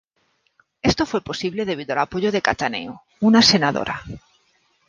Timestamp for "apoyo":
1.99-2.31